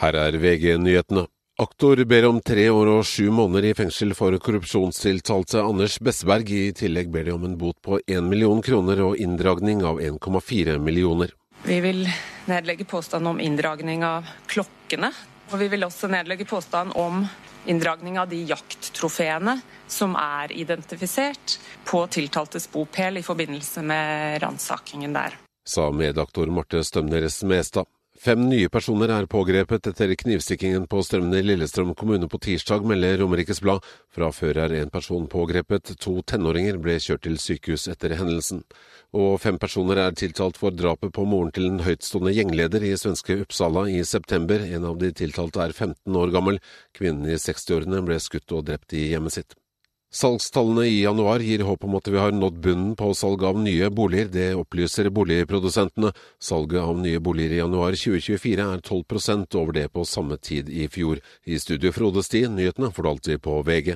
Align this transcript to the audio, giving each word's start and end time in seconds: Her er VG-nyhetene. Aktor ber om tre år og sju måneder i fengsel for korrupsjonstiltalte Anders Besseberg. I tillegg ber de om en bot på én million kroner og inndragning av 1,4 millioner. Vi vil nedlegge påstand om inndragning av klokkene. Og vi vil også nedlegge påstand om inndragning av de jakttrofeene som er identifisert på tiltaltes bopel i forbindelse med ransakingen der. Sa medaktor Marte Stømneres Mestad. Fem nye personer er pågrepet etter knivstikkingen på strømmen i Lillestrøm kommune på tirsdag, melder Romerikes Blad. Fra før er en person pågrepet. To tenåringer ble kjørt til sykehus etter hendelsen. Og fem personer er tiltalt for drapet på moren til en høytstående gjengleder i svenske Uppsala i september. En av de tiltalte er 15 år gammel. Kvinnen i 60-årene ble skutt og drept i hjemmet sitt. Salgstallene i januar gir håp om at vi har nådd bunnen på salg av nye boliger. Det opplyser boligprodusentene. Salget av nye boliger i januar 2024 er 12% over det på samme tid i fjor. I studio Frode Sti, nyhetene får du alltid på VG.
Her 0.00 0.16
er 0.16 0.36
VG-nyhetene. 0.40 1.26
Aktor 1.60 2.00
ber 2.08 2.24
om 2.24 2.38
tre 2.40 2.62
år 2.72 2.88
og 2.88 3.02
sju 3.04 3.26
måneder 3.36 3.66
i 3.68 3.72
fengsel 3.76 4.14
for 4.16 4.32
korrupsjonstiltalte 4.40 5.60
Anders 5.60 5.98
Besseberg. 6.00 6.48
I 6.48 6.70
tillegg 6.72 7.10
ber 7.12 7.26
de 7.28 7.34
om 7.34 7.44
en 7.44 7.58
bot 7.60 7.76
på 7.84 7.98
én 8.08 8.24
million 8.24 8.62
kroner 8.64 9.02
og 9.04 9.20
inndragning 9.20 9.84
av 9.84 10.00
1,4 10.00 10.78
millioner. 10.80 11.34
Vi 11.66 11.76
vil 11.84 12.06
nedlegge 12.48 12.88
påstand 12.88 13.28
om 13.28 13.44
inndragning 13.44 14.00
av 14.08 14.24
klokkene. 14.48 15.12
Og 15.52 15.60
vi 15.60 15.68
vil 15.68 15.84
også 15.84 16.08
nedlegge 16.08 16.48
påstand 16.48 16.96
om 16.96 17.20
inndragning 17.68 18.16
av 18.22 18.32
de 18.32 18.40
jakttrofeene 18.48 19.58
som 19.84 20.16
er 20.16 20.56
identifisert 20.56 21.58
på 21.84 22.06
tiltaltes 22.08 22.70
bopel 22.72 23.20
i 23.20 23.26
forbindelse 23.26 23.84
med 23.84 24.40
ransakingen 24.40 25.12
der. 25.12 25.36
Sa 25.68 25.90
medaktor 25.92 26.48
Marte 26.48 26.80
Stømneres 26.88 27.42
Mestad. 27.44 27.84
Fem 28.20 28.42
nye 28.50 28.68
personer 28.68 29.08
er 29.14 29.24
pågrepet 29.32 29.86
etter 29.88 30.10
knivstikkingen 30.20 30.82
på 30.92 30.98
strømmen 31.06 31.38
i 31.38 31.40
Lillestrøm 31.40 31.94
kommune 31.96 32.26
på 32.28 32.36
tirsdag, 32.44 32.82
melder 32.84 33.14
Romerikes 33.22 33.62
Blad. 33.64 33.86
Fra 34.12 34.28
før 34.36 34.58
er 34.66 34.74
en 34.76 34.92
person 34.92 35.24
pågrepet. 35.32 35.94
To 36.04 36.18
tenåringer 36.28 36.76
ble 36.84 36.98
kjørt 37.00 37.22
til 37.24 37.38
sykehus 37.40 37.86
etter 37.88 38.12
hendelsen. 38.18 38.60
Og 39.16 39.38
fem 39.40 39.56
personer 39.62 40.02
er 40.04 40.12
tiltalt 40.20 40.60
for 40.60 40.76
drapet 40.76 41.14
på 41.16 41.24
moren 41.24 41.48
til 41.56 41.70
en 41.70 41.80
høytstående 41.86 42.36
gjengleder 42.36 42.84
i 42.90 42.92
svenske 43.00 43.38
Uppsala 43.46 43.86
i 43.88 44.04
september. 44.04 44.68
En 44.68 44.84
av 44.92 45.00
de 45.00 45.14
tiltalte 45.16 45.64
er 45.64 45.72
15 45.72 46.20
år 46.20 46.36
gammel. 46.36 46.60
Kvinnen 46.92 47.24
i 47.24 47.40
60-årene 47.40 48.04
ble 48.04 48.20
skutt 48.20 48.52
og 48.52 48.68
drept 48.68 48.92
i 49.00 49.08
hjemmet 49.14 49.38
sitt. 49.38 49.56
Salgstallene 50.12 50.88
i 50.90 51.02
januar 51.02 51.38
gir 51.38 51.62
håp 51.62 51.84
om 51.86 51.92
at 51.94 52.08
vi 52.10 52.18
har 52.18 52.32
nådd 52.34 52.56
bunnen 52.64 52.96
på 52.98 53.12
salg 53.14 53.44
av 53.46 53.60
nye 53.62 53.90
boliger. 53.94 54.26
Det 54.34 54.48
opplyser 54.58 55.06
boligprodusentene. 55.14 56.10
Salget 56.42 56.82
av 56.82 56.98
nye 56.98 57.20
boliger 57.22 57.54
i 57.54 57.60
januar 57.60 57.94
2024 57.94 58.66
er 58.74 58.82
12% 58.82 59.54
over 59.62 59.78
det 59.78 59.86
på 59.94 60.02
samme 60.02 60.34
tid 60.36 60.66
i 60.66 60.88
fjor. 60.90 61.22
I 61.46 61.62
studio 61.62 61.94
Frode 61.94 62.26
Sti, 62.26 62.48
nyhetene 62.50 62.90
får 62.90 63.06
du 63.06 63.10
alltid 63.12 63.42
på 63.46 63.62
VG. 63.62 63.94